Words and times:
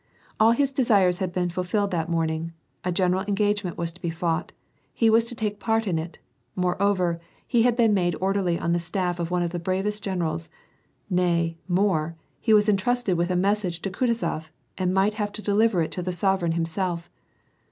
All 0.39 0.53
his 0.53 0.71
desires 0.71 1.19
had 1.19 1.31
been 1.31 1.51
fulfilled 1.51 1.91
that 1.91 2.09
morning: 2.09 2.53
a 2.83 2.91
general 2.91 3.23
engagement 3.27 3.77
was 3.77 3.91
to 3.91 4.01
be 4.01 4.09
fought; 4.09 4.51
he 4.95 5.11
was 5.11 5.25
to 5.25 5.35
take 5.35 5.59
part 5.59 5.85
in 5.85 5.99
it; 5.99 6.17
more 6.55 6.81
over, 6.81 7.19
he 7.45 7.61
had 7.61 7.77
been 7.77 7.93
made 7.93 8.15
orderly 8.19 8.57
on 8.57 8.73
the 8.73 8.79
staff 8.79 9.19
of 9.19 9.29
one 9.29 9.43
of 9.43 9.51
the 9.51 9.59
bravest 9.59 10.01
generals; 10.03 10.49
nay, 11.07 11.55
more, 11.67 12.15
he 12.39 12.51
was 12.51 12.67
intrusted 12.67 13.15
with 13.15 13.29
a 13.29 13.35
mes 13.35 13.59
sage 13.59 13.79
to 13.83 13.91
Kutuzof, 13.91 14.51
and 14.75 14.91
might 14.91 15.13
have 15.13 15.31
to 15.33 15.41
deliver 15.43 15.83
it 15.83 15.91
to 15.91 16.01
the 16.01 16.11
sovereign 16.11 16.53
himself 16.53 17.07